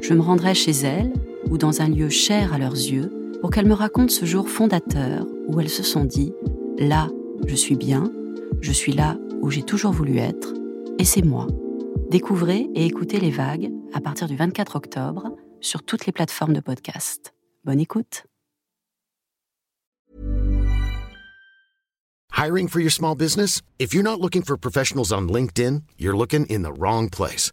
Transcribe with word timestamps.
Je 0.00 0.14
me 0.14 0.20
rendrai 0.20 0.54
chez 0.54 0.72
elles 0.72 1.12
ou 1.50 1.58
dans 1.58 1.82
un 1.82 1.88
lieu 1.88 2.08
cher 2.08 2.54
à 2.54 2.58
leurs 2.58 2.74
yeux 2.74 3.12
pour 3.40 3.50
qu'elles 3.50 3.68
me 3.68 3.74
racontent 3.74 4.12
ce 4.12 4.24
jour 4.24 4.48
fondateur 4.48 5.26
où 5.48 5.60
elles 5.60 5.68
se 5.68 5.82
sont 5.82 6.04
dit⁇ 6.04 6.32
Là, 6.88 7.08
je 7.46 7.54
suis 7.54 7.76
bien, 7.76 8.10
je 8.60 8.72
suis 8.72 8.92
là 8.92 9.18
où 9.42 9.50
j'ai 9.50 9.62
toujours 9.62 9.92
voulu 9.92 10.18
être, 10.18 10.54
et 10.98 11.04
c'est 11.04 11.24
moi. 11.24 11.46
Découvrez 12.10 12.68
et 12.74 12.86
écoutez 12.86 13.20
les 13.20 13.30
vagues 13.30 13.70
à 13.92 14.00
partir 14.00 14.26
du 14.26 14.36
24 14.36 14.76
octobre 14.76 15.36
sur 15.60 15.82
toutes 15.82 16.06
les 16.06 16.12
plateformes 16.12 16.54
de 16.54 16.60
podcast. 16.60 17.34
Bonne 17.64 17.80
écoute. 17.80 18.24
Hiring 22.36 22.68
for 22.68 22.80
your 22.80 22.90
small 22.90 23.14
business? 23.14 23.60
If 23.78 23.92
you're 23.92 24.02
not 24.02 24.18
looking 24.18 24.42
for 24.42 24.56
professionals 24.56 25.12
on 25.12 25.28
LinkedIn, 25.28 25.82
you're 25.98 26.16
looking 26.16 26.46
in 26.46 26.62
the 26.62 26.72
wrong 26.72 27.10
place. 27.10 27.52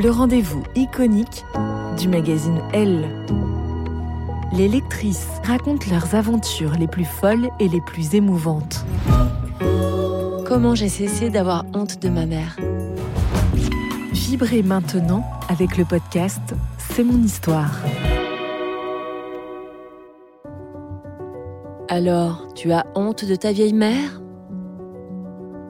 le 0.00 0.10
rendez-vous 0.10 0.62
iconique 0.76 1.44
du 1.98 2.08
magazine 2.08 2.62
Elle. 2.72 3.06
Les 4.52 4.66
lectrices 4.66 5.28
racontent 5.44 5.90
leurs 5.90 6.14
aventures 6.14 6.72
les 6.78 6.86
plus 6.86 7.04
folles 7.04 7.50
et 7.60 7.68
les 7.68 7.82
plus 7.82 8.14
émouvantes. 8.14 8.86
Comment 10.46 10.74
j'ai 10.74 10.88
cessé 10.88 11.28
d'avoir 11.28 11.66
honte 11.74 12.00
de 12.00 12.08
ma 12.08 12.24
mère 12.24 12.56
Vibrez 14.12 14.62
maintenant 14.62 15.22
avec 15.50 15.76
le 15.76 15.84
podcast 15.84 16.54
C'est 16.78 17.04
mon 17.04 17.22
histoire. 17.22 17.78
Alors, 21.88 22.48
tu 22.54 22.72
as 22.72 22.86
honte 22.94 23.26
de 23.26 23.34
ta 23.34 23.52
vieille 23.52 23.74
mère? 23.74 24.22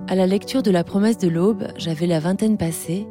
À 0.06 0.15
la 0.15 0.26
lecture 0.26 0.62
de 0.62 0.71
La 0.71 0.84
promesse 0.84 1.19
de 1.19 1.28
l'aube, 1.28 1.66
j'avais 1.76 2.06
la 2.06 2.21
vingtaine 2.21 2.56
passée, 2.56 3.09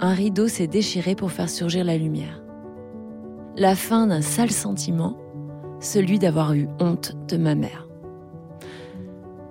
un 0.00 0.12
rideau 0.12 0.48
s'est 0.48 0.66
déchiré 0.66 1.14
pour 1.14 1.30
faire 1.30 1.48
surgir 1.48 1.84
la 1.84 1.96
lumière. 1.96 2.42
La 3.56 3.74
fin 3.74 4.06
d'un 4.06 4.22
sale 4.22 4.50
sentiment, 4.50 5.16
celui 5.80 6.18
d'avoir 6.18 6.54
eu 6.54 6.68
honte 6.80 7.14
de 7.28 7.36
ma 7.36 7.54
mère. 7.54 7.88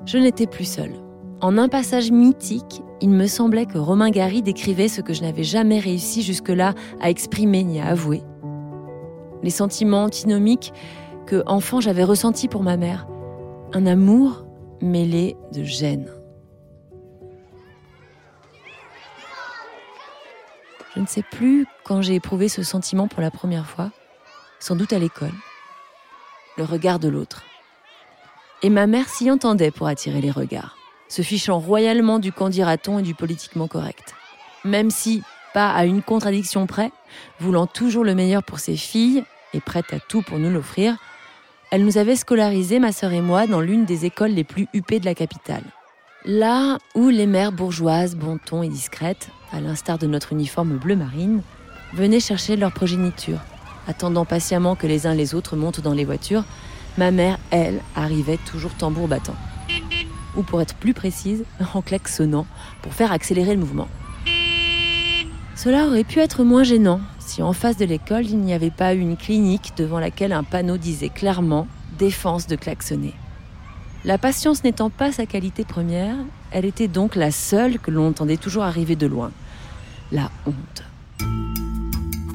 Je 0.06 0.18
n'étais 0.18 0.48
plus 0.48 0.66
seule. 0.66 0.94
En 1.42 1.58
un 1.58 1.70
passage 1.70 2.12
mythique, 2.12 2.82
il 3.02 3.10
me 3.10 3.28
semblait 3.28 3.66
que 3.66 3.78
Romain 3.78 4.10
Gary 4.10 4.42
décrivait 4.42 4.88
ce 4.88 5.02
que 5.02 5.14
je 5.14 5.22
n'avais 5.22 5.44
jamais 5.44 5.80
réussi 5.80 6.22
jusque-là 6.22 6.74
à 7.02 7.10
exprimer 7.10 7.64
ni 7.64 7.80
à 7.80 7.88
avouer. 7.88 8.22
Les 9.44 9.50
sentiments 9.50 10.04
antinomiques 10.04 10.74
que, 11.26 11.44
enfant, 11.46 11.82
j'avais 11.82 12.04
ressentis 12.04 12.48
pour 12.48 12.64
ma 12.64 12.78
mère. 12.78 13.08
Un 13.74 13.86
amour 13.86 14.46
mêlé 14.82 15.36
de 15.54 15.64
gêne. 15.64 16.08
Ne 21.04 21.08
sais 21.08 21.24
plus 21.24 21.68
quand 21.84 22.02
j'ai 22.02 22.16
éprouvé 22.16 22.50
ce 22.50 22.64
sentiment 22.64 23.08
pour 23.08 23.22
la 23.22 23.32
première 23.32 23.68
fois, 23.68 23.92
sans 24.60 24.76
doute 24.76 24.94
à 24.94 25.00
l'école. 25.00 25.34
Le 26.58 26.64
regard 26.64 27.00
de 27.00 27.08
l'autre. 27.08 27.44
Et 28.62 28.70
ma 28.70 28.88
mère 28.88 29.10
s'y 29.10 29.30
entendait 29.30 29.72
pour 29.72 29.88
attirer 29.88 30.22
les 30.22 30.32
regards 30.32 30.78
se 31.14 31.22
fichant 31.22 31.60
royalement 31.60 32.18
du 32.18 32.32
candidaton 32.32 32.98
et 32.98 33.04
du 33.04 33.14
politiquement 33.14 33.68
correct. 33.68 34.16
Même 34.64 34.90
si, 34.90 35.22
pas 35.54 35.72
à 35.72 35.86
une 35.86 36.02
contradiction 36.02 36.66
près, 36.66 36.92
voulant 37.40 37.68
toujours 37.68 38.04
le 38.04 38.16
meilleur 38.16 38.44
pour 38.44 38.58
ses 38.58 38.76
filles 38.76 39.24
et 39.54 39.60
prête 39.60 39.94
à 39.94 40.00
tout 40.00 40.24
pour 40.24 40.40
nous 40.40 40.50
l'offrir, 40.50 40.98
elle 41.72 41.86
nous 41.86 42.00
avait 42.00 42.16
scolarisés, 42.16 42.80
ma 42.80 42.92
sœur 42.92 43.14
et 43.14 43.22
moi, 43.22 43.46
dans 43.46 43.62
l'une 43.62 43.86
des 43.86 44.06
écoles 44.06 44.32
les 44.32 44.44
plus 44.44 44.68
huppées 44.74 45.00
de 45.00 45.06
la 45.06 45.14
capitale. 45.14 45.64
Là 46.26 46.78
où 46.96 47.10
les 47.10 47.28
mères 47.28 47.52
bourgeoises, 47.52 48.16
bon 48.16 48.38
ton 48.38 48.64
et 48.64 48.70
discrètes, 48.70 49.30
à 49.52 49.60
l'instar 49.60 49.98
de 49.98 50.08
notre 50.08 50.32
uniforme 50.32 50.78
bleu 50.78 50.96
marine, 50.96 51.42
venaient 51.94 52.20
chercher 52.20 52.56
leur 52.56 52.72
progéniture. 52.72 53.40
Attendant 53.88 54.26
patiemment 54.26 54.76
que 54.76 54.88
les 54.88 55.06
uns 55.06 55.16
les 55.16 55.36
autres 55.36 55.58
montent 55.58 55.82
dans 55.82 55.94
les 55.94 56.06
voitures, 56.06 56.46
ma 56.98 57.12
mère, 57.12 57.40
elle, 57.52 57.82
arrivait 57.96 58.40
toujours 58.46 58.74
tambour 58.74 59.08
battant 59.08 59.36
ou 60.36 60.44
pour 60.44 60.62
être 60.62 60.76
plus 60.76 60.94
précise, 60.94 61.44
en 61.74 61.82
klaxonnant, 61.82 62.46
pour 62.82 62.94
faire 62.94 63.12
accélérer 63.12 63.54
le 63.54 63.60
mouvement. 63.60 63.88
Cela 65.56 65.86
aurait 65.88 66.04
pu 66.04 66.20
être 66.20 66.44
moins 66.44 66.64
gênant 66.64 67.00
si 67.20 67.42
en 67.42 67.54
face 67.54 67.78
de 67.78 67.86
l'école 67.86 68.26
il 68.26 68.40
n'y 68.40 68.54
avait 68.54 68.72
pas 68.72 68.94
une 68.94 69.16
clinique 69.16 69.74
devant 69.78 70.00
laquelle 70.00 70.34
un 70.34 70.44
panneau 70.44 70.78
disait 70.78 71.10
clairement 71.10 71.68
Défense 71.98 72.48
de 72.48 72.56
klaxonner. 72.56 73.14
La 74.06 74.18
patience 74.18 74.64
n'étant 74.64 74.90
pas 74.90 75.12
sa 75.12 75.26
qualité 75.26 75.64
première, 75.64 76.16
elle 76.52 76.66
était 76.66 76.88
donc 76.88 77.16
la 77.16 77.32
seule 77.32 77.80
que 77.80 77.92
l'on 77.92 78.08
entendait 78.08 78.38
toujours 78.38 78.64
arriver 78.64 78.96
de 78.96 79.08
loin. 79.08 79.32
La 80.12 80.30
honte. 80.46 80.84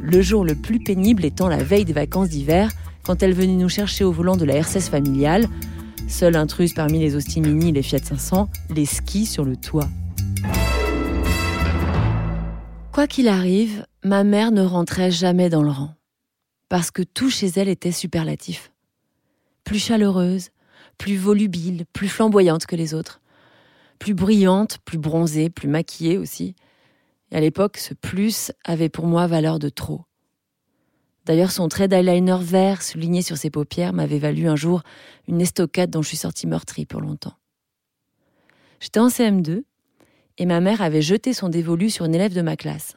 Le 0.00 0.22
jour 0.22 0.44
le 0.44 0.54
plus 0.54 0.78
pénible 0.78 1.24
étant 1.24 1.48
la 1.48 1.62
veille 1.62 1.84
des 1.84 1.92
vacances 1.92 2.30
d'hiver, 2.30 2.70
quand 3.02 3.22
elle 3.22 3.34
venait 3.34 3.56
nous 3.56 3.68
chercher 3.68 4.04
au 4.04 4.12
volant 4.12 4.36
de 4.36 4.44
la 4.44 4.56
RCS 4.56 4.88
familiale, 4.88 5.46
Seule 6.08 6.36
intruse 6.36 6.72
parmi 6.72 7.00
les 7.00 7.16
Ostimini 7.16 7.68
et 7.68 7.72
les 7.72 7.82
Fiat 7.82 7.98
500, 7.98 8.48
les 8.70 8.86
skis 8.86 9.26
sur 9.26 9.44
le 9.44 9.56
toit. 9.56 9.88
Quoi 12.92 13.06
qu'il 13.06 13.28
arrive, 13.28 13.84
ma 14.02 14.24
mère 14.24 14.50
ne 14.50 14.62
rentrait 14.62 15.10
jamais 15.10 15.50
dans 15.50 15.62
le 15.62 15.68
rang. 15.68 15.94
Parce 16.70 16.90
que 16.90 17.02
tout 17.02 17.28
chez 17.28 17.48
elle 17.56 17.68
était 17.68 17.92
superlatif. 17.92 18.72
Plus 19.64 19.78
chaleureuse, 19.78 20.48
plus 20.98 21.16
volubile, 21.16 21.84
plus 21.92 22.08
flamboyante 22.08 22.66
que 22.66 22.76
les 22.76 22.94
autres. 22.94 23.20
Plus 23.98 24.14
brillante, 24.14 24.78
plus 24.84 24.98
bronzée, 24.98 25.50
plus 25.50 25.68
maquillée 25.68 26.18
aussi. 26.18 26.54
Et 27.30 27.36
à 27.36 27.40
l'époque, 27.40 27.78
ce 27.78 27.94
plus 27.94 28.52
avait 28.64 28.88
pour 28.88 29.06
moi 29.06 29.26
valeur 29.26 29.58
de 29.58 29.68
trop. 29.68 30.02
D'ailleurs, 31.24 31.50
son 31.50 31.68
trait 31.68 31.88
d'eyeliner 31.88 32.38
vert 32.40 32.82
souligné 32.82 33.20
sur 33.22 33.36
ses 33.36 33.50
paupières 33.50 33.92
m'avait 33.92 34.18
valu 34.18 34.48
un 34.48 34.56
jour 34.56 34.82
une 35.26 35.40
estocade 35.40 35.90
dont 35.90 36.00
je 36.00 36.08
suis 36.08 36.16
sortie 36.16 36.46
meurtrie 36.46 36.86
pour 36.86 37.00
longtemps. 37.00 37.34
J'étais 38.80 39.00
en 39.00 39.08
CM2 39.08 39.62
et 40.38 40.46
ma 40.46 40.60
mère 40.60 40.80
avait 40.80 41.02
jeté 41.02 41.34
son 41.34 41.48
dévolu 41.48 41.90
sur 41.90 42.06
une 42.06 42.14
élève 42.14 42.34
de 42.34 42.42
ma 42.42 42.56
classe. 42.56 42.94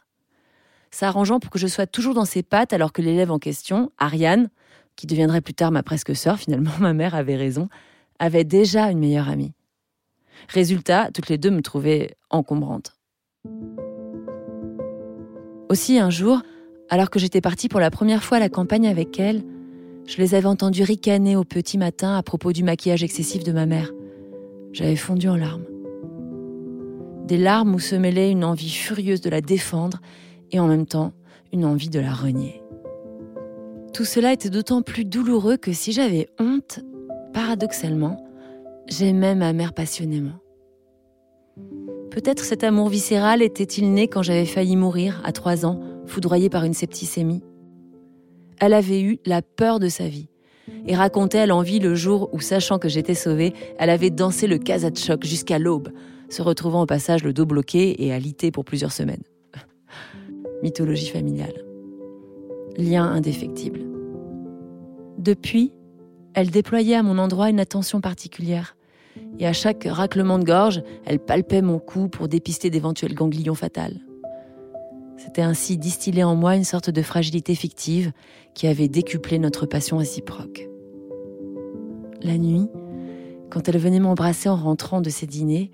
S'arrangeant 0.91 1.39
pour 1.39 1.51
que 1.51 1.59
je 1.59 1.67
sois 1.67 1.87
toujours 1.87 2.13
dans 2.13 2.25
ses 2.25 2.43
pattes 2.43 2.73
alors 2.73 2.93
que 2.93 3.01
l'élève 3.01 3.31
en 3.31 3.39
question, 3.39 3.91
Ariane, 3.97 4.49
qui 4.95 5.07
deviendrait 5.07 5.41
plus 5.41 5.53
tard 5.53 5.71
ma 5.71 5.83
presque 5.83 6.15
sœur, 6.15 6.37
finalement 6.37 6.71
ma 6.79 6.93
mère 6.93 7.15
avait 7.15 7.35
raison, 7.35 7.67
avait 8.21 8.43
déjà 8.43 8.91
une 8.91 8.99
meilleure 8.99 9.29
amie. 9.29 9.51
Résultat, 10.47 11.09
toutes 11.11 11.27
les 11.27 11.39
deux 11.39 11.49
me 11.49 11.63
trouvaient 11.63 12.15
encombrante. 12.29 12.93
Aussi 15.69 15.97
un 15.97 16.11
jour, 16.11 16.43
alors 16.89 17.09
que 17.09 17.17
j'étais 17.17 17.41
partie 17.41 17.67
pour 17.67 17.79
la 17.79 17.89
première 17.89 18.23
fois 18.23 18.37
à 18.37 18.39
la 18.39 18.49
campagne 18.49 18.87
avec 18.87 19.19
elle, 19.19 19.43
Je 20.07 20.17
les 20.17 20.33
avais 20.33 20.47
entendus 20.47 20.81
ricaner 20.81 21.35
au 21.35 21.43
petit 21.43 21.77
matin 21.77 22.17
à 22.17 22.23
propos 22.23 22.53
du 22.53 22.63
maquillage 22.63 23.03
excessif 23.03 23.43
de 23.43 23.51
ma 23.51 23.67
mère. 23.67 23.91
J'avais 24.73 24.95
fondu 24.95 25.29
en 25.29 25.35
larmes. 25.35 25.65
Des 27.27 27.37
larmes 27.37 27.75
où 27.75 27.79
se 27.79 27.95
mêlait 27.95 28.31
une 28.31 28.43
envie 28.43 28.71
furieuse 28.71 29.21
de 29.21 29.29
la 29.29 29.41
défendre 29.41 30.01
et 30.51 30.59
en 30.59 30.67
même 30.67 30.87
temps 30.87 31.13
une 31.53 31.65
envie 31.65 31.89
de 31.89 31.99
la 31.99 32.13
renier. 32.13 32.63
Tout 33.93 34.05
cela 34.05 34.33
était 34.33 34.49
d'autant 34.49 34.81
plus 34.81 35.05
douloureux 35.05 35.55
que 35.55 35.71
si 35.71 35.91
j'avais 35.91 36.29
honte, 36.39 36.81
paradoxalement, 37.33 38.23
j'aimais 38.87 39.35
ma 39.35 39.53
mère 39.53 39.73
passionnément. 39.73 40.39
Peut-être 42.11 42.43
cet 42.43 42.63
amour 42.63 42.89
viscéral 42.89 43.41
était-il 43.41 43.93
né 43.93 44.07
quand 44.07 44.21
j'avais 44.21 44.45
failli 44.45 44.75
mourir 44.75 45.21
à 45.23 45.31
trois 45.31 45.65
ans, 45.65 45.79
foudroyée 46.05 46.49
par 46.49 46.65
une 46.65 46.73
septicémie. 46.73 47.41
Elle 48.59 48.73
avait 48.73 49.01
eu 49.01 49.17
la 49.25 49.41
peur 49.41 49.79
de 49.79 49.87
sa 49.87 50.07
vie 50.07 50.27
et 50.85 50.95
racontait 50.95 51.39
à 51.39 51.45
l'envie 51.45 51.79
le 51.79 51.95
jour 51.95 52.29
où, 52.33 52.39
sachant 52.39 52.79
que 52.79 52.89
j'étais 52.89 53.13
sauvée, 53.13 53.53
elle 53.79 53.89
avait 53.89 54.09
dansé 54.09 54.47
le 54.47 54.59
choc 54.95 55.23
jusqu'à 55.23 55.57
l'aube, 55.57 55.89
se 56.29 56.41
retrouvant 56.41 56.81
au 56.81 56.85
passage 56.85 57.23
le 57.23 57.33
dos 57.33 57.45
bloqué 57.45 58.03
et 58.03 58.13
alité 58.13 58.51
pour 58.51 58.65
plusieurs 58.65 58.91
semaines. 58.91 59.23
Mythologie 60.63 61.09
familiale. 61.09 61.65
Lien 62.77 63.05
indéfectible. 63.05 63.81
Depuis, 65.17 65.71
elle 66.33 66.49
déployait 66.49 66.95
à 66.95 67.03
mon 67.03 67.17
endroit 67.17 67.49
une 67.49 67.59
attention 67.59 68.01
particulière, 68.01 68.75
et 69.39 69.47
à 69.47 69.53
chaque 69.53 69.85
raclement 69.89 70.39
de 70.39 70.45
gorge, 70.45 70.81
elle 71.05 71.19
palpait 71.19 71.61
mon 71.61 71.79
cou 71.79 72.07
pour 72.07 72.27
dépister 72.27 72.69
d'éventuels 72.69 73.13
ganglions 73.13 73.55
fatals. 73.55 73.99
C'était 75.17 75.41
ainsi 75.41 75.77
distillé 75.77 76.23
en 76.23 76.35
moi 76.35 76.55
une 76.55 76.63
sorte 76.63 76.89
de 76.89 77.01
fragilité 77.01 77.53
fictive 77.53 78.11
qui 78.55 78.67
avait 78.67 78.87
décuplé 78.87 79.37
notre 79.37 79.65
passion 79.65 79.97
réciproque. 79.97 80.67
La 82.21 82.37
nuit, 82.37 82.67
quand 83.49 83.67
elle 83.67 83.77
venait 83.77 83.99
m'embrasser 83.99 84.49
en 84.49 84.55
rentrant 84.55 85.01
de 85.01 85.09
ses 85.09 85.27
dîners, 85.27 85.71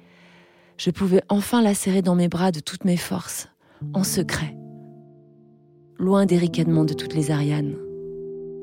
je 0.77 0.91
pouvais 0.91 1.21
enfin 1.29 1.61
la 1.61 1.73
serrer 1.73 2.01
dans 2.01 2.15
mes 2.15 2.27
bras 2.27 2.51
de 2.51 2.59
toutes 2.59 2.85
mes 2.85 2.97
forces, 2.97 3.47
en 3.93 4.03
secret, 4.03 4.57
loin 5.97 6.25
des 6.25 6.37
ricanements 6.37 6.85
de 6.85 6.93
toutes 6.93 7.13
les 7.13 7.31
Arianes. 7.31 7.75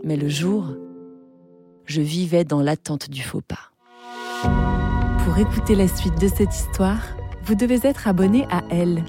Mais 0.04 0.16
le 0.16 0.28
jour, 0.28 0.76
je 1.86 2.00
vivais 2.00 2.44
dans 2.44 2.60
l'attente 2.60 3.10
du 3.10 3.22
faux 3.22 3.40
pas. 3.40 3.70
Pour 5.24 5.38
écouter 5.38 5.74
la 5.74 5.88
suite 5.88 6.20
de 6.20 6.28
cette 6.28 6.54
histoire, 6.54 7.00
vous 7.44 7.54
devez 7.54 7.80
être 7.82 8.08
abonné 8.08 8.46
à 8.50 8.62
Elle. 8.70 9.02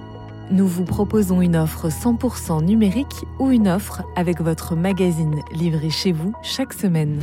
Nous 0.52 0.68
vous 0.68 0.86
proposons 0.86 1.42
une 1.42 1.56
offre 1.56 1.90
100% 1.90 2.64
numérique 2.64 3.26
ou 3.40 3.52
une 3.52 3.68
offre 3.68 4.04
avec 4.16 4.42
votre 4.42 4.76
magazine 4.76 5.42
livré 5.54 5.90
chez 5.90 6.12
vous 6.12 6.34
chaque 6.44 6.74
semaine. 6.74 7.20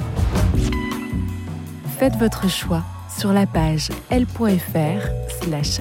Faites 1.98 2.16
votre 2.16 2.48
choix 2.48 2.82
sur 3.08 3.32
la 3.32 3.46
page 3.46 3.90
l.fr/slash 4.10 5.81